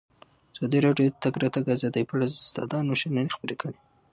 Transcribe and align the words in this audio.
ازادي 0.55 0.79
راډیو 0.87 1.07
د 1.09 1.13
د 1.13 1.21
تګ 1.23 1.33
راتګ 1.43 1.65
ازادي 1.75 2.03
په 2.07 2.13
اړه 2.15 2.25
د 2.29 2.35
استادانو 2.43 2.99
شننې 3.01 3.33
خپرې 3.35 3.55
کړي. 3.61 3.77